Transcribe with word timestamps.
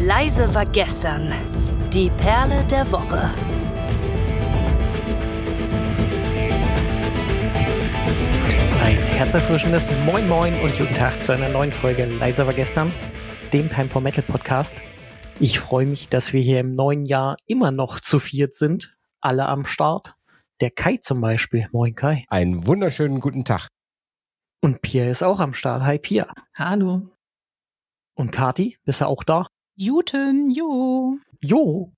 Leise 0.00 0.54
war 0.54 0.64
gestern. 0.64 1.32
Die 1.92 2.08
Perle 2.08 2.64
der 2.66 2.90
Woche. 2.92 3.18
Ein 8.80 8.96
herzerfrischendes 8.96 9.90
Moin 10.04 10.28
Moin 10.28 10.54
und 10.60 10.78
guten 10.78 10.94
Tag 10.94 11.20
zu 11.20 11.32
einer 11.32 11.48
neuen 11.48 11.72
Folge 11.72 12.04
Leiser 12.06 12.46
war 12.46 12.54
gestern, 12.54 12.92
dem 13.52 13.68
Time 13.68 13.88
for 13.88 14.00
Metal 14.00 14.22
Podcast. 14.22 14.82
Ich 15.40 15.58
freue 15.58 15.86
mich, 15.86 16.08
dass 16.08 16.32
wir 16.32 16.40
hier 16.40 16.60
im 16.60 16.76
neuen 16.76 17.04
Jahr 17.04 17.36
immer 17.46 17.72
noch 17.72 17.98
zu 17.98 18.20
viert 18.20 18.54
sind, 18.54 18.96
alle 19.20 19.46
am 19.46 19.66
Start. 19.66 20.14
Der 20.60 20.70
Kai 20.70 20.98
zum 20.98 21.20
Beispiel. 21.20 21.66
Moin 21.72 21.96
Kai. 21.96 22.24
Einen 22.28 22.68
wunderschönen 22.68 23.18
guten 23.18 23.44
Tag. 23.44 23.66
Und 24.60 24.80
Pia 24.80 25.10
ist 25.10 25.24
auch 25.24 25.40
am 25.40 25.54
Start. 25.54 25.82
Hi 25.82 25.98
Pia. 25.98 26.32
Hallo. 26.54 27.02
Und 28.14 28.30
Kati, 28.30 28.78
bist 28.84 29.00
du 29.00 29.06
auch 29.06 29.24
da? 29.24 29.48
Juten, 29.80 30.50
jo. 30.50 31.18
Jo. 31.40 31.92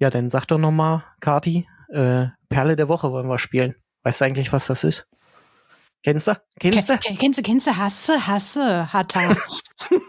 Ja, 0.00 0.10
dann 0.10 0.28
sag 0.28 0.46
doch 0.46 0.58
noch 0.58 0.72
mal, 0.72 1.04
Kati, 1.20 1.68
äh, 1.90 2.26
Perle 2.48 2.74
der 2.74 2.88
Woche 2.88 3.12
wollen 3.12 3.28
wir 3.28 3.38
spielen. 3.38 3.76
Weißt 4.02 4.20
du 4.20 4.24
eigentlich, 4.24 4.52
was 4.52 4.66
das 4.66 4.82
ist? 4.82 5.06
Kennst 6.02 6.26
du? 6.26 6.32
Kennst 6.58 6.88
du? 6.88 6.98
Ken, 6.98 7.16
kennst 7.16 7.38
du, 7.38 7.42
kennst 7.42 7.68
du, 7.68 7.76
hasse, 7.76 8.26
hasse, 8.26 8.92
hat 8.92 9.14
er. 9.14 9.36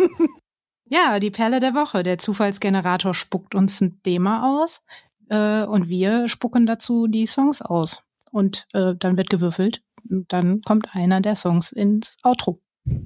ja, 0.85 1.20
die 1.20 1.30
Perle 1.30 1.59
der 1.59 1.76
Woche. 1.76 2.02
Der 2.02 2.17
Zufallsgenerator 2.17 3.13
spuckt 3.13 3.54
uns 3.54 3.79
ein 3.79 4.02
Thema 4.02 4.59
aus 4.59 4.82
äh, 5.29 5.62
und 5.62 5.88
wir 5.88 6.27
spucken 6.29 6.66
dazu 6.66 7.05
die 7.05 7.27
Songs 7.27 7.62
aus. 7.62 8.07
Und 8.32 8.66
äh, 8.73 8.95
dann 8.98 9.18
wird 9.18 9.29
gewürfelt. 9.29 9.84
Und 10.09 10.34
dann 10.34 10.62
kommt 10.62 10.95
einer 10.95 11.21
der 11.21 11.35
Songs 11.35 11.71
ins 11.71 12.18
Outro. 12.23 12.59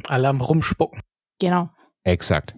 Alle 0.08 0.30
am 0.30 0.40
Rumspucken. 0.40 1.02
Genau. 1.40 1.72
Exakt. 2.04 2.56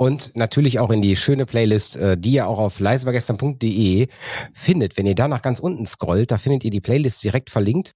Und 0.00 0.34
natürlich 0.34 0.78
auch 0.78 0.88
in 0.88 1.02
die 1.02 1.14
schöne 1.14 1.44
Playlist, 1.44 1.96
äh, 1.96 2.16
die 2.16 2.30
ihr 2.32 2.48
auch 2.48 2.58
auf 2.58 2.80
leisewargestern.de 2.80 4.08
findet. 4.54 4.96
Wenn 4.96 5.04
ihr 5.04 5.14
da 5.14 5.28
nach 5.28 5.42
ganz 5.42 5.58
unten 5.58 5.84
scrollt, 5.84 6.30
da 6.30 6.38
findet 6.38 6.64
ihr 6.64 6.70
die 6.70 6.80
Playlist 6.80 7.22
direkt 7.22 7.50
verlinkt. 7.50 7.92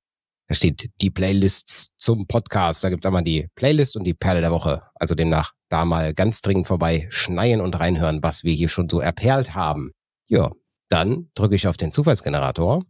Da 0.46 0.54
steht 0.54 0.90
die 1.00 1.10
Playlists 1.10 1.92
zum 1.96 2.26
Podcast. 2.26 2.84
Da 2.84 2.90
gibt's 2.90 3.06
einmal 3.06 3.22
die 3.22 3.48
Playlist 3.54 3.96
und 3.96 4.04
die 4.04 4.12
Perle 4.12 4.42
der 4.42 4.50
Woche. 4.50 4.82
Also 4.94 5.14
demnach 5.14 5.52
da 5.70 5.86
mal 5.86 6.12
ganz 6.12 6.42
dringend 6.42 6.66
vorbei 6.66 7.06
schneien 7.08 7.62
und 7.62 7.80
reinhören, 7.80 8.22
was 8.22 8.44
wir 8.44 8.52
hier 8.52 8.68
schon 8.68 8.86
so 8.86 9.00
erperlt 9.00 9.54
haben. 9.54 9.92
Ja, 10.28 10.50
dann 10.90 11.30
drücke 11.34 11.54
ich 11.54 11.68
auf 11.68 11.78
den 11.78 11.90
Zufallsgenerator. 11.90 12.82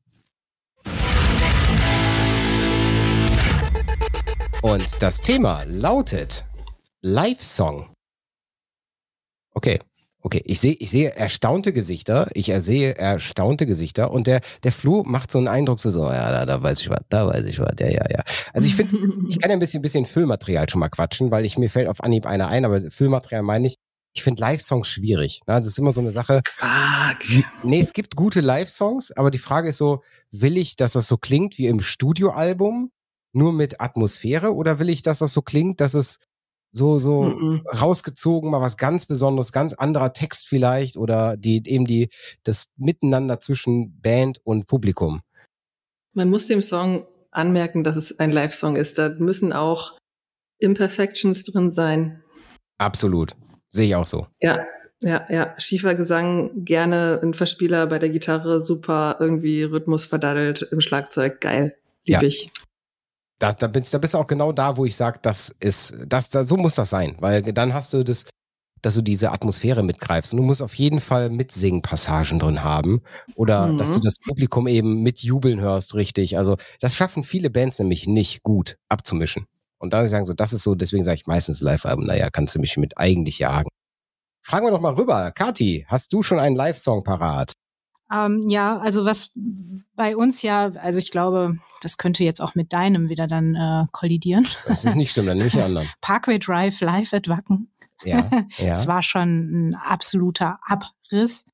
Und 4.60 5.02
das 5.02 5.20
Thema 5.20 5.62
lautet 5.68 6.44
Live-Song. 7.00 7.93
Okay, 9.54 9.78
okay. 10.20 10.42
Ich 10.44 10.60
sehe, 10.60 10.74
ich 10.74 10.90
sehe 10.90 11.14
erstaunte 11.14 11.72
Gesichter. 11.72 12.28
Ich 12.34 12.52
sehe 12.58 12.96
erstaunte 12.96 13.66
Gesichter. 13.66 14.10
Und 14.10 14.26
der, 14.26 14.40
der 14.64 14.72
Flo 14.72 15.04
macht 15.04 15.30
so 15.30 15.38
einen 15.38 15.48
Eindruck, 15.48 15.80
so, 15.80 15.90
so, 15.90 16.10
ja, 16.10 16.30
da, 16.30 16.44
da 16.44 16.62
weiß 16.62 16.80
ich 16.80 16.90
was, 16.90 17.00
da 17.08 17.26
weiß 17.26 17.44
ich 17.46 17.58
was, 17.60 17.74
ja, 17.78 17.88
ja, 17.88 18.04
ja. 18.10 18.24
Also 18.52 18.66
ich 18.66 18.74
finde, 18.74 18.96
ich 19.28 19.40
kann 19.40 19.50
ja 19.50 19.56
ein 19.56 19.60
bisschen, 19.60 19.80
bisschen 19.80 20.06
Füllmaterial 20.06 20.68
schon 20.68 20.80
mal 20.80 20.88
quatschen, 20.88 21.30
weil 21.30 21.44
ich 21.44 21.56
mir 21.56 21.70
fällt 21.70 21.88
auf 21.88 22.02
Anhieb 22.02 22.26
einer 22.26 22.48
ein, 22.48 22.64
aber 22.64 22.90
Füllmaterial 22.90 23.42
meine 23.42 23.68
ich. 23.68 23.76
Ich 24.16 24.22
finde 24.22 24.42
Live-Songs 24.42 24.86
schwierig. 24.86 25.40
Ne? 25.48 25.54
Also 25.54 25.66
es 25.66 25.72
ist 25.72 25.78
immer 25.78 25.90
so 25.90 26.00
eine 26.00 26.12
Sache. 26.12 26.40
Fuck. 26.48 27.44
Nee, 27.64 27.80
es 27.80 27.92
gibt 27.92 28.14
gute 28.14 28.40
Live-Songs, 28.40 29.10
aber 29.10 29.32
die 29.32 29.38
Frage 29.38 29.70
ist 29.70 29.78
so, 29.78 30.02
will 30.30 30.56
ich, 30.56 30.76
dass 30.76 30.92
das 30.92 31.08
so 31.08 31.16
klingt 31.16 31.58
wie 31.58 31.66
im 31.66 31.80
Studioalbum, 31.80 32.92
nur 33.32 33.52
mit 33.52 33.80
Atmosphäre, 33.80 34.54
oder 34.54 34.78
will 34.78 34.88
ich, 34.88 35.02
dass 35.02 35.18
das 35.18 35.32
so 35.32 35.42
klingt, 35.42 35.80
dass 35.80 35.94
es 35.94 36.20
so, 36.74 36.98
so 36.98 37.22
Mhm. 37.22 37.62
rausgezogen, 37.72 38.50
mal 38.50 38.60
was 38.60 38.76
ganz 38.76 39.06
Besonderes, 39.06 39.52
ganz 39.52 39.74
anderer 39.74 40.12
Text 40.12 40.48
vielleicht 40.48 40.96
oder 40.96 41.36
die, 41.36 41.62
eben 41.66 41.86
die, 41.86 42.08
das 42.42 42.66
Miteinander 42.76 43.38
zwischen 43.40 44.00
Band 44.00 44.38
und 44.44 44.66
Publikum. 44.66 45.20
Man 46.14 46.30
muss 46.30 46.46
dem 46.48 46.60
Song 46.62 47.06
anmerken, 47.30 47.84
dass 47.84 47.96
es 47.96 48.18
ein 48.18 48.30
Live-Song 48.32 48.76
ist. 48.76 48.98
Da 48.98 49.08
müssen 49.08 49.52
auch 49.52 49.96
Imperfections 50.58 51.44
drin 51.44 51.70
sein. 51.70 52.22
Absolut. 52.78 53.34
Sehe 53.68 53.86
ich 53.86 53.94
auch 53.94 54.06
so. 54.06 54.26
Ja, 54.40 54.66
ja, 55.00 55.26
ja. 55.28 55.54
Schiefer 55.58 55.94
Gesang, 55.94 56.50
gerne 56.64 57.20
ein 57.22 57.34
Verspieler 57.34 57.86
bei 57.86 57.98
der 57.98 58.08
Gitarre, 58.10 58.60
super, 58.60 59.16
irgendwie 59.20 59.62
Rhythmus 59.62 60.04
verdaddelt 60.06 60.62
im 60.70 60.80
Schlagzeug, 60.80 61.40
geil. 61.40 61.76
Lieb 62.06 62.14
Ja. 62.14 62.22
ich. 62.22 62.50
Da, 63.40 63.52
da, 63.52 63.66
bist, 63.66 63.92
da 63.92 63.98
bist 63.98 64.14
du 64.14 64.18
auch 64.18 64.26
genau 64.26 64.52
da, 64.52 64.76
wo 64.76 64.84
ich 64.84 64.94
sage, 64.96 65.18
das 65.22 65.54
ist, 65.60 65.94
das, 66.06 66.28
da, 66.30 66.44
so 66.44 66.56
muss 66.56 66.76
das 66.76 66.90
sein, 66.90 67.16
weil 67.18 67.42
dann 67.42 67.74
hast 67.74 67.92
du 67.92 68.04
das, 68.04 68.26
dass 68.80 68.94
du 68.94 69.02
diese 69.02 69.32
Atmosphäre 69.32 69.82
mitgreifst. 69.82 70.32
Und 70.32 70.36
du 70.38 70.42
musst 70.44 70.62
auf 70.62 70.74
jeden 70.74 71.00
Fall 71.00 71.30
Mitsingen-Passagen 71.30 72.38
drin 72.38 72.62
haben 72.62 73.00
oder 73.34 73.68
Mhm. 73.72 73.78
dass 73.78 73.94
du 73.94 74.00
das 74.00 74.14
Publikum 74.18 74.66
eben 74.68 75.02
mitjubeln 75.02 75.60
hörst, 75.60 75.94
richtig. 75.94 76.38
Also 76.38 76.56
das 76.80 76.94
schaffen 76.94 77.24
viele 77.24 77.50
Bands 77.50 77.78
nämlich 77.78 78.06
nicht 78.06 78.42
gut 78.42 78.76
abzumischen. 78.88 79.46
Und 79.78 79.92
da 79.92 80.06
sagen 80.06 80.26
so, 80.26 80.32
das 80.34 80.52
ist 80.52 80.62
so, 80.62 80.74
deswegen 80.74 81.02
sage 81.02 81.16
ich 81.16 81.26
meistens 81.26 81.60
Live-Alben, 81.60 82.06
naja, 82.06 82.30
kannst 82.30 82.54
du 82.54 82.60
mich 82.60 82.76
mit 82.76 82.96
eigentlich 82.98 83.38
jagen. 83.40 83.68
Fragen 84.42 84.66
wir 84.66 84.70
doch 84.70 84.80
mal 84.80 84.94
rüber. 84.94 85.32
Kati, 85.32 85.84
hast 85.88 86.12
du 86.12 86.22
schon 86.22 86.38
einen 86.38 86.54
Live-Song 86.56 87.02
parat? 87.04 87.52
Ähm, 88.12 88.48
ja, 88.48 88.78
also 88.78 89.04
was 89.04 89.32
bei 89.94 90.16
uns 90.16 90.42
ja, 90.42 90.72
also 90.74 90.98
ich 90.98 91.10
glaube, 91.10 91.56
das 91.82 91.96
könnte 91.96 92.24
jetzt 92.24 92.40
auch 92.40 92.54
mit 92.54 92.72
deinem 92.72 93.08
wieder 93.08 93.26
dann 93.26 93.54
äh, 93.54 93.86
kollidieren. 93.92 94.46
Das 94.66 94.84
ist 94.84 94.96
nicht 94.96 95.12
schlimm, 95.12 95.26
dann 95.26 95.38
nehme 95.38 95.48
ich 95.48 95.54
anderen. 95.62 95.88
Parkway 96.00 96.38
Drive 96.38 96.80
live 96.80 97.12
at 97.14 97.28
Wacken. 97.28 97.70
Ja, 98.02 98.28
ja. 98.58 98.72
Es 98.72 98.86
war 98.86 99.02
schon 99.02 99.70
ein 99.70 99.74
absoluter 99.74 100.58
Abriss 100.62 101.46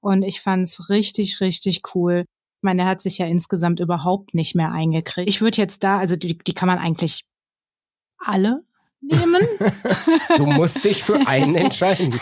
und 0.00 0.22
ich 0.22 0.40
fand's 0.40 0.88
richtig, 0.88 1.40
richtig 1.40 1.82
cool. 1.94 2.24
Ich 2.26 2.62
meine, 2.62 2.82
er 2.82 2.88
hat 2.88 3.02
sich 3.02 3.18
ja 3.18 3.26
insgesamt 3.26 3.80
überhaupt 3.80 4.34
nicht 4.34 4.54
mehr 4.54 4.72
eingekriegt. 4.72 5.28
Ich 5.28 5.40
würde 5.40 5.58
jetzt 5.58 5.84
da, 5.84 5.98
also 5.98 6.16
die, 6.16 6.38
die 6.38 6.54
kann 6.54 6.68
man 6.68 6.78
eigentlich 6.78 7.26
alle 8.18 8.64
nehmen. 9.00 9.42
Du 10.36 10.46
musst 10.46 10.84
dich 10.84 11.02
für 11.04 11.26
einen 11.26 11.54
entscheiden. 11.56 12.18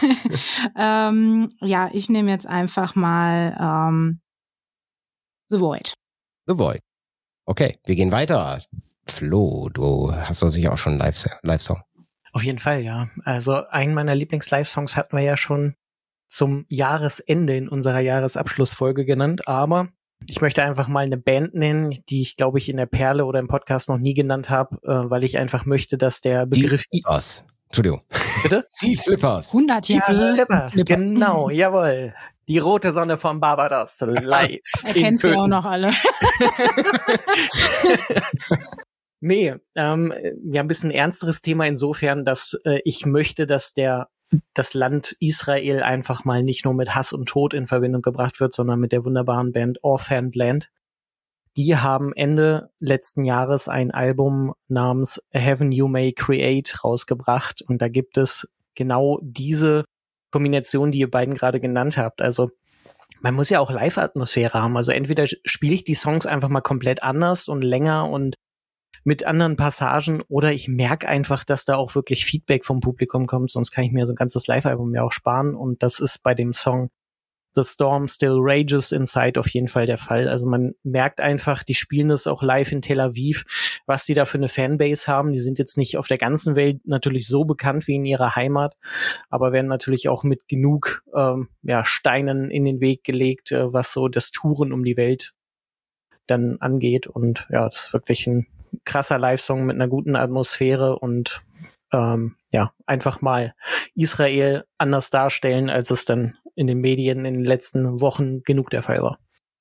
ähm, 0.77 1.49
ja, 1.61 1.89
ich 1.93 2.09
nehme 2.09 2.31
jetzt 2.31 2.47
einfach 2.47 2.95
mal 2.95 3.57
ähm, 3.61 4.21
The 5.49 5.61
Void. 5.61 5.95
The 6.47 6.55
Boy. 6.55 6.79
Okay, 7.47 7.79
wir 7.85 7.95
gehen 7.97 8.13
weiter. 8.13 8.59
Flo, 9.07 9.69
du 9.73 10.13
hast 10.15 10.43
doch 10.43 10.49
sicher 10.49 10.73
auch 10.73 10.79
schon 10.79 10.93
einen 10.95 11.01
Live- 11.01 11.29
Live-Song. 11.43 11.83
Auf 12.33 12.43
jeden 12.43 12.59
Fall, 12.59 12.81
ja. 12.83 13.09
Also 13.25 13.67
einen 13.69 13.95
meiner 13.95 14.15
Lieblings-Live-Songs 14.15 14.97
hatten 14.97 15.17
wir 15.17 15.23
ja 15.23 15.37
schon 15.37 15.75
zum 16.27 16.65
Jahresende 16.69 17.57
in 17.57 17.69
unserer 17.69 18.01
Jahresabschlussfolge 18.01 19.05
genannt, 19.05 19.47
aber 19.47 19.89
ich 20.29 20.41
möchte 20.41 20.63
einfach 20.63 20.89
mal 20.89 21.05
eine 21.05 21.17
Band 21.17 21.55
nennen, 21.55 21.97
die 22.09 22.21
ich, 22.21 22.37
glaube 22.37 22.59
ich, 22.59 22.69
in 22.69 22.77
der 22.77 22.87
Perle 22.87 23.25
oder 23.25 23.39
im 23.39 23.49
Podcast 23.49 23.89
noch 23.89 23.99
nie 23.99 24.15
genannt 24.15 24.51
habe, 24.51 24.77
äh, 24.85 25.11
weil 25.11 25.25
ich 25.25 25.39
einfach 25.39 25.65
möchte, 25.65 25.99
dass 25.99 26.21
der 26.21 26.47
Die 26.47 26.63
Begriff 26.63 26.85
I 26.93 27.03
Flippers. 27.03 27.45
Entschuldigung. 27.67 28.03
Bitte? 28.43 28.67
Die 28.83 28.97
Flippers. 28.97 29.49
100 29.49 29.89
Die 29.89 29.95
Jahre. 29.95 30.35
Flippers, 30.35 30.73
Flipper. 30.73 30.97
genau, 30.97 31.51
jawohl. 31.51 32.15
Die 32.47 32.59
rote 32.59 32.93
Sonne 32.93 33.17
von 33.17 33.41
Barbados, 33.41 34.01
live. 34.07 34.61
Er 34.85 34.93
kennt 34.93 35.21
sie 35.21 35.35
auch 35.35 35.47
noch 35.47 35.65
alle. 35.65 35.91
Nee, 39.27 39.55
ähm, 39.75 40.13
ja, 40.53 40.61
ein 40.61 40.69
bisschen 40.69 40.91
ernsteres 40.91 41.41
Thema 41.41 41.67
insofern, 41.67 42.27
dass 42.27 42.59
äh, 42.67 42.81
ich 42.85 43.07
möchte, 43.07 43.47
dass 43.47 43.73
der 43.73 44.11
das 44.55 44.75
Land 44.75 45.17
Israel 45.21 45.83
einfach 45.83 46.25
mal 46.25 46.43
nicht 46.43 46.65
nur 46.65 46.75
mit 46.75 46.95
Hass 46.95 47.13
und 47.13 47.29
Tod 47.29 47.55
in 47.55 47.67
Verbindung 47.67 48.03
gebracht 48.03 48.41
wird, 48.41 48.55
sondern 48.55 48.81
mit 48.81 48.93
der 48.93 49.05
wunderbaren 49.05 49.53
Band 49.53 49.83
Orphaned 49.83 50.35
Land. 50.35 50.71
Die 51.57 51.77
haben 51.77 52.13
Ende 52.15 52.71
letzten 52.81 53.25
Jahres 53.25 53.69
ein 53.69 53.93
Album 53.93 54.55
namens 54.69 55.23
Heaven 55.31 55.71
You 55.71 55.87
May 55.87 56.13
Create 56.13 56.83
rausgebracht 56.83 57.63
und 57.63 57.81
da 57.81 57.89
gibt 57.89 58.19
es 58.19 58.49
genau 58.75 59.21
diese 59.23 59.85
Kombination, 60.33 60.91
die 60.91 60.99
ihr 60.99 61.11
beiden 61.11 61.35
gerade 61.35 61.61
genannt 61.61 61.97
habt. 61.97 62.21
Also 62.21 62.51
man 63.21 63.35
muss 63.35 63.51
ja 63.51 63.61
auch 63.61 63.71
Live-Atmosphäre 63.71 64.61
haben. 64.61 64.77
Also 64.77 64.93
entweder 64.93 65.27
spiele 65.27 65.75
ich 65.75 65.85
die 65.85 65.95
Songs 65.95 66.27
einfach 66.27 66.49
mal 66.49 66.61
komplett 66.61 67.03
anders 67.03 67.49
und 67.49 67.63
länger 67.63 68.11
und 68.11 68.35
mit 69.05 69.25
anderen 69.25 69.57
Passagen 69.57 70.23
oder 70.29 70.53
ich 70.53 70.69
merke 70.69 71.09
einfach, 71.09 71.45
dass 71.45 71.65
da 71.65 71.77
auch 71.77 71.95
wirklich 71.95 72.25
Feedback 72.25 72.65
vom 72.65 72.81
Publikum 72.81 73.27
kommt, 73.27 73.51
sonst 73.51 73.71
kann 73.71 73.85
ich 73.85 73.93
mir 73.93 74.07
so 74.07 74.13
ein 74.13 74.17
ganzes 74.17 74.47
Live-Album 74.47 74.95
ja 74.95 75.03
auch 75.03 75.13
sparen 75.13 75.55
und 75.55 75.83
das 75.83 76.01
ist 76.01 76.23
bei 76.23 76.35
dem 76.35 76.53
Song 76.53 76.91
The 77.55 77.63
Storm 77.63 78.09
Still 78.09 78.37
Rages 78.39 78.91
Inside 78.91 79.39
auf 79.39 79.49
jeden 79.49 79.69
Fall 79.69 79.87
der 79.87 79.99
Fall. 79.99 80.29
Also 80.29 80.47
man 80.47 80.73
merkt 80.83 81.21
einfach, 81.21 81.63
die 81.63 81.75
spielen 81.75 82.09
das 82.09 82.27
auch 82.27 82.43
live 82.43 82.73
in 82.73 82.83
Tel 82.83 83.01
Aviv, 83.01 83.45
was 83.87 84.05
die 84.05 84.15
da 84.15 84.25
für 84.25 84.39
eine 84.39 84.49
Fanbase 84.49 85.07
haben. 85.07 85.33
Die 85.33 85.41
sind 85.41 85.59
jetzt 85.59 85.79
nicht 85.79 85.97
auf 85.97 86.09
der 86.09 86.19
ganzen 86.19 86.57
Welt 86.57 86.81
natürlich 86.85 87.29
so 87.29 87.45
bekannt 87.45 87.87
wie 87.87 87.95
in 87.95 88.05
ihrer 88.05 88.35
Heimat, 88.35 88.77
aber 89.31 89.53
werden 89.53 89.69
natürlich 89.69 90.09
auch 90.09 90.25
mit 90.25 90.49
genug 90.49 91.05
ähm, 91.15 91.49
ja, 91.63 91.85
Steinen 91.85 92.51
in 92.51 92.65
den 92.65 92.81
Weg 92.81 93.05
gelegt, 93.05 93.53
äh, 93.53 93.73
was 93.73 93.93
so 93.93 94.09
das 94.09 94.33
Touren 94.33 94.73
um 94.73 94.85
die 94.85 94.97
Welt 94.97 95.33
dann 96.27 96.57
angeht. 96.59 97.07
Und 97.07 97.47
ja, 97.51 97.65
das 97.65 97.87
ist 97.87 97.93
wirklich 97.93 98.27
ein 98.27 98.47
krasser 98.85 99.19
Live-Song 99.19 99.67
mit 99.67 99.75
einer 99.75 99.89
guten 99.89 100.17
Atmosphäre 100.17 100.99
und 100.99 101.43
ähm, 101.93 102.37
ja, 102.51 102.73
einfach 102.87 103.21
mal 103.21 103.55
Israel 103.95 104.65
anders 104.79 105.11
darstellen, 105.11 105.71
als 105.71 105.91
es 105.91 106.05
dann 106.05 106.37
in 106.55 106.67
den 106.67 106.79
Medien 106.79 107.25
in 107.25 107.35
den 107.35 107.45
letzten 107.45 108.01
Wochen 108.01 108.43
genug 108.43 108.71
der 108.71 108.83
Fall 108.83 109.03
war. 109.03 109.19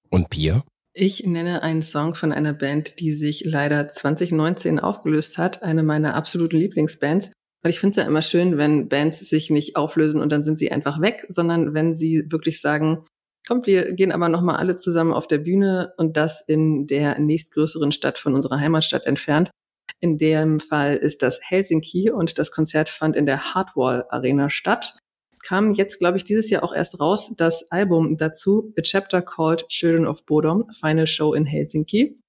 Und 0.09 0.29
Bier? 0.29 0.63
Ich 0.93 1.25
nenne 1.25 1.63
einen 1.63 1.81
Song 1.81 2.13
von 2.13 2.31
einer 2.31 2.53
Band, 2.53 2.99
die 2.99 3.13
sich 3.13 3.43
leider 3.45 3.87
2019 3.87 4.79
aufgelöst 4.79 5.39
hat, 5.39 5.63
eine 5.63 5.81
meiner 5.81 6.13
absoluten 6.13 6.57
Lieblingsbands. 6.57 7.31
Weil 7.63 7.71
ich 7.71 7.79
finde 7.79 7.91
es 7.91 8.03
ja 8.03 8.07
immer 8.07 8.21
schön, 8.21 8.57
wenn 8.57 8.89
Bands 8.89 9.19
sich 9.19 9.49
nicht 9.49 9.75
auflösen 9.75 10.21
und 10.21 10.31
dann 10.31 10.43
sind 10.43 10.59
sie 10.59 10.71
einfach 10.71 11.01
weg, 11.01 11.25
sondern 11.29 11.73
wenn 11.73 11.93
sie 11.93 12.25
wirklich 12.29 12.61
sagen, 12.61 13.05
kommt, 13.47 13.67
wir 13.67 13.93
gehen 13.93 14.11
aber 14.11 14.29
nochmal 14.29 14.57
alle 14.57 14.77
zusammen 14.77 15.13
auf 15.13 15.27
der 15.27 15.39
Bühne 15.39 15.93
und 15.97 16.17
das 16.17 16.41
in 16.47 16.87
der 16.87 17.19
nächstgrößeren 17.19 17.91
Stadt 17.91 18.17
von 18.17 18.33
unserer 18.33 18.59
Heimatstadt 18.59 19.05
entfernt. 19.05 19.51
In 19.99 20.17
dem 20.17 20.59
Fall 20.59 20.97
ist 20.97 21.21
das 21.23 21.39
Helsinki 21.41 22.11
und 22.11 22.37
das 22.37 22.51
Konzert 22.51 22.89
fand 22.89 23.15
in 23.15 23.25
der 23.25 23.53
Hardwall 23.53 24.05
Arena 24.09 24.49
statt. 24.49 24.97
Kam 25.45 25.73
jetzt, 25.73 25.99
glaube 25.99 26.17
ich, 26.17 26.23
dieses 26.23 26.49
Jahr 26.49 26.63
auch 26.63 26.73
erst 26.73 26.99
raus 26.99 27.33
das 27.37 27.69
Album 27.71 28.17
dazu, 28.17 28.73
A 28.77 28.81
Chapter 28.81 29.21
Called 29.21 29.67
Children 29.67 30.07
of 30.07 30.25
Bodom, 30.25 30.69
Final 30.71 31.07
Show 31.07 31.33
in 31.33 31.45
Helsinki. 31.45 32.19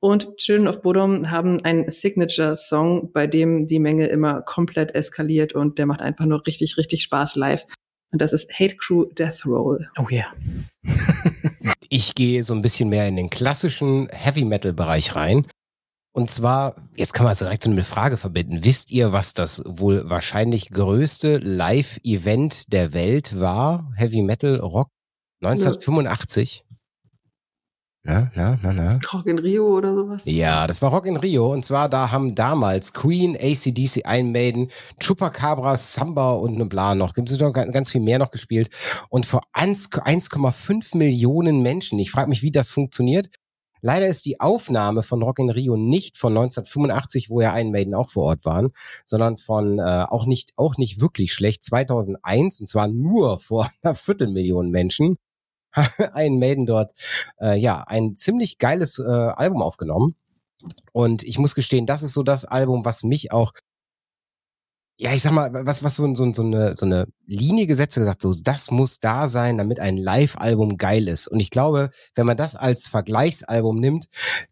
Und 0.00 0.36
Children 0.36 0.68
of 0.68 0.82
Bodom 0.82 1.30
haben 1.30 1.60
einen 1.62 1.88
Signature-Song, 1.88 3.12
bei 3.12 3.28
dem 3.28 3.66
die 3.68 3.78
Menge 3.78 4.06
immer 4.06 4.42
komplett 4.42 4.94
eskaliert 4.96 5.54
und 5.54 5.78
der 5.78 5.86
macht 5.86 6.02
einfach 6.02 6.26
nur 6.26 6.44
richtig, 6.44 6.76
richtig 6.76 7.04
Spaß 7.04 7.36
live. 7.36 7.66
Und 8.12 8.20
das 8.20 8.32
ist 8.32 8.52
Hate 8.58 8.76
Crew 8.76 9.06
Death 9.06 9.46
Roll. 9.46 9.90
Oh 9.98 10.06
ja. 10.10 10.26
Yeah. 10.84 11.74
ich 11.88 12.14
gehe 12.14 12.44
so 12.44 12.54
ein 12.54 12.62
bisschen 12.62 12.90
mehr 12.90 13.08
in 13.08 13.16
den 13.16 13.30
klassischen 13.30 14.08
Heavy 14.10 14.44
Metal 14.44 14.72
Bereich 14.72 15.14
rein. 15.14 15.46
Und 16.14 16.30
zwar, 16.30 16.76
jetzt 16.94 17.14
kann 17.14 17.24
man 17.24 17.32
es 17.32 17.38
direkt 17.38 17.64
so 17.64 17.70
eine 17.70 17.84
Frage 17.84 18.18
verbinden. 18.18 18.64
Wisst 18.64 18.90
ihr, 18.90 19.12
was 19.12 19.32
das 19.32 19.62
wohl 19.64 20.08
wahrscheinlich 20.10 20.68
größte 20.70 21.38
Live-Event 21.38 22.70
der 22.70 22.92
Welt 22.92 23.40
war? 23.40 23.90
Heavy 23.96 24.20
Metal 24.20 24.60
Rock 24.60 24.88
1985? 25.42 26.64
Na, 28.04 28.32
na, 28.34 28.58
na, 28.60 28.72
na. 28.72 29.00
Rock 29.12 29.26
in 29.26 29.38
Rio 29.38 29.76
oder 29.76 29.94
sowas? 29.94 30.22
Ja, 30.24 30.66
das 30.66 30.82
war 30.82 30.90
Rock 30.90 31.06
in 31.06 31.16
Rio. 31.16 31.52
Und 31.52 31.64
zwar, 31.64 31.88
da 31.88 32.10
haben 32.10 32.34
damals 32.34 32.92
Queen, 32.92 33.36
ACDC, 33.36 34.02
Iron 34.04 34.32
Maiden, 34.32 34.72
Chupacabra, 35.00 35.76
Samba 35.76 36.32
und 36.32 36.58
ne 36.58 36.66
Bla 36.66 36.96
noch. 36.96 37.14
Gibt 37.14 37.30
es 37.30 37.38
noch 37.38 37.52
ganz 37.52 37.92
viel 37.92 38.00
mehr 38.00 38.18
noch 38.18 38.32
gespielt. 38.32 38.70
Und 39.08 39.24
vor 39.24 39.42
1,5 39.54 40.96
Millionen 40.96 41.62
Menschen. 41.62 42.00
Ich 42.00 42.10
frage 42.10 42.28
mich, 42.28 42.42
wie 42.42 42.50
das 42.50 42.72
funktioniert. 42.72 43.28
Leider 43.82 44.08
ist 44.08 44.26
die 44.26 44.40
Aufnahme 44.40 45.04
von 45.04 45.22
Rock 45.22 45.38
in 45.38 45.50
Rio 45.50 45.76
nicht 45.76 46.16
von 46.16 46.32
1985, 46.36 47.30
wo 47.30 47.40
ja 47.40 47.56
Iron 47.56 47.70
Maiden 47.70 47.94
auch 47.94 48.10
vor 48.10 48.24
Ort 48.24 48.44
waren, 48.44 48.70
sondern 49.04 49.38
von 49.38 49.78
äh, 49.78 50.06
auch 50.08 50.26
nicht 50.26 50.52
auch 50.56 50.76
nicht 50.76 51.00
wirklich 51.00 51.32
schlecht 51.32 51.64
2001 51.64 52.60
und 52.60 52.68
zwar 52.68 52.88
nur 52.88 53.38
vor 53.40 53.68
einer 53.82 53.94
Viertelmillion 53.94 54.70
Menschen. 54.70 55.18
ein 56.12 56.38
Maiden 56.38 56.66
dort 56.66 56.92
äh, 57.40 57.58
ja 57.58 57.82
ein 57.86 58.14
ziemlich 58.16 58.58
geiles 58.58 58.98
äh, 58.98 59.02
Album 59.02 59.62
aufgenommen. 59.62 60.16
Und 60.92 61.24
ich 61.24 61.38
muss 61.38 61.54
gestehen, 61.54 61.86
das 61.86 62.02
ist 62.02 62.12
so 62.12 62.22
das 62.22 62.44
Album, 62.44 62.84
was 62.84 63.02
mich 63.02 63.32
auch 63.32 63.52
ja, 65.02 65.12
ich 65.12 65.22
sag 65.22 65.32
mal, 65.32 65.50
was, 65.52 65.82
was 65.82 65.96
so, 65.96 66.14
so, 66.14 66.32
so, 66.32 66.42
eine, 66.42 66.76
so 66.76 66.86
eine 66.86 67.08
Linie 67.26 67.66
gesetzt 67.66 67.96
gesagt, 67.96 68.22
so, 68.22 68.34
das 68.40 68.70
muss 68.70 69.00
da 69.00 69.26
sein, 69.26 69.58
damit 69.58 69.80
ein 69.80 69.96
Live-Album 69.96 70.76
geil 70.76 71.08
ist. 71.08 71.26
Und 71.26 71.40
ich 71.40 71.50
glaube, 71.50 71.90
wenn 72.14 72.24
man 72.24 72.36
das 72.36 72.54
als 72.54 72.86
Vergleichsalbum 72.86 73.80
nimmt, 73.80 74.06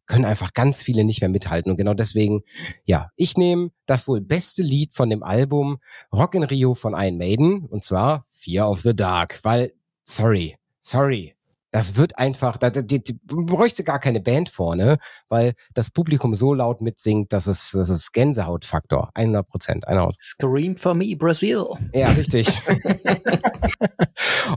können 0.07 0.25
einfach 0.25 0.53
ganz 0.53 0.83
viele 0.83 1.05
nicht 1.05 1.21
mehr 1.21 1.31
mithalten. 1.31 1.71
Und 1.71 1.77
genau 1.77 1.95
deswegen, 1.95 2.43
ja, 2.85 3.11
ich 3.15 3.37
nehme 3.37 3.71
das 3.87 4.09
wohl 4.09 4.21
beste 4.21 4.65
Lied 4.65 4.93
von 4.93 5.09
dem 5.09 5.23
Album 5.23 5.79
Rock 6.13 6.35
in 6.35 6.43
Rio 6.43 6.75
von 6.75 6.95
Iron 6.95 7.19
Maiden, 7.19 7.67
und 7.67 7.85
zwar 7.85 8.25
Fear 8.29 8.69
of 8.69 8.81
the 8.81 8.97
Dark, 8.97 9.39
weil, 9.45 9.73
sorry, 10.03 10.57
Sorry. 10.81 11.35
Das 11.73 11.97
wird 11.97 12.19
einfach, 12.19 12.57
da, 12.57 12.71
die, 12.71 13.01
die, 13.01 13.21
bräuchte 13.25 13.85
gar 13.85 14.01
keine 14.01 14.21
Band 14.21 14.49
vorne, 14.49 14.99
weil 15.29 15.55
das 15.73 15.91
Publikum 15.91 16.35
so 16.35 16.53
laut 16.53 16.81
mitsingt, 16.81 17.33
dass 17.33 17.47
es, 17.47 17.71
das 17.71 17.89
ist 17.91 18.13
Gänsehautfaktor. 18.13 19.11
100 19.15 19.47
Prozent. 19.47 19.85
Scream 20.21 20.77
for 20.77 20.95
me, 20.95 21.15
Brazil. 21.17 21.67
Ja, 21.95 22.09
richtig. 22.17 22.49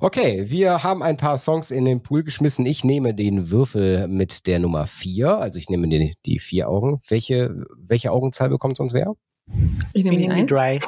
okay, 0.02 0.50
wir 0.50 0.82
haben 0.84 1.04
ein 1.04 1.18
paar 1.18 1.38
Songs 1.38 1.70
in 1.70 1.86
den 1.86 2.02
Pool 2.02 2.24
geschmissen. 2.24 2.66
Ich 2.66 2.84
nehme 2.84 3.14
den 3.14 3.52
Würfel 3.52 4.08
mit 4.08 4.48
der 4.48 4.58
Nummer 4.58 4.88
vier. 4.88 5.38
Also 5.38 5.60
ich 5.60 5.70
nehme 5.70 5.88
die, 5.88 6.16
die 6.26 6.40
vier 6.40 6.68
Augen. 6.68 7.00
Welche, 7.08 7.64
welche 7.78 8.12
Augenzahl 8.12 8.50
bekommt 8.50 8.78
sonst 8.78 8.94
wer? 8.94 9.14
Ich 9.94 10.04
nehme 10.04 10.18
die 10.18 10.30
eins. 10.30 10.50
Drei. 10.50 10.80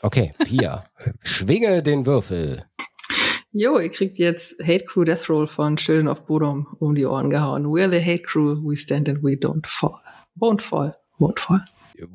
Okay, 0.00 0.32
Pia. 0.44 0.84
Schwinge 1.22 1.84
den 1.84 2.04
Würfel. 2.04 2.64
Jo, 3.54 3.78
ihr 3.78 3.90
kriegt 3.90 4.16
jetzt 4.16 4.58
Hate 4.62 4.86
Crew 4.86 5.04
Death 5.04 5.28
Roll 5.28 5.46
von 5.46 5.76
Children 5.76 6.08
of 6.08 6.24
Bodom 6.24 6.66
um 6.78 6.94
die 6.94 7.04
Ohren 7.04 7.28
gehauen. 7.28 7.66
We're 7.66 7.90
the 7.90 8.00
Hate 8.00 8.22
Crew, 8.22 8.56
we 8.64 8.74
stand 8.76 9.10
and 9.10 9.22
we 9.22 9.32
don't 9.32 9.66
fall. 9.66 10.00
Won't 10.40 10.62
fall, 10.62 10.96
won't 11.18 11.38
fall. 11.38 11.62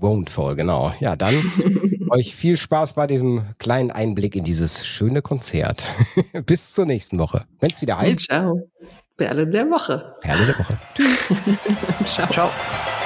Won't 0.02 0.32
fall, 0.32 0.56
genau. 0.56 0.92
Ja, 1.00 1.16
dann 1.16 1.36
euch 2.10 2.36
viel 2.36 2.58
Spaß 2.58 2.94
bei 2.94 3.06
diesem 3.06 3.44
kleinen 3.60 3.92
Einblick 3.92 4.36
in 4.36 4.44
dieses 4.44 4.86
schöne 4.88 5.22
Konzert. 5.22 5.86
Bis 6.48 6.74
zur 6.74 6.88
nächsten 6.88 7.20
Woche. 7.20 7.46
Wenn 7.60 7.70
es 7.70 7.82
wieder 7.84 8.00
heißt. 8.00 8.24
Ciao. 8.24 8.70
Perle 9.16 9.48
der 9.48 9.70
Woche. 9.70 10.16
Perle 10.22 10.48
der 10.48 10.58
Woche. 10.58 10.78
Tschüss. 10.96 12.06
Ciao. 12.16 12.28
Ciao. 12.32 12.50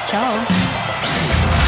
Ciao. 0.07 1.60